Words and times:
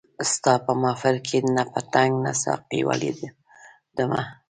ستا 0.31 0.53
په 0.65 0.71
محفل 0.81 1.15
کي 1.27 1.37
نه 1.55 1.63
پتنګ 1.73 2.11
نه 2.25 2.31
ساقي 2.43 2.81
ولیدمه 2.89 4.21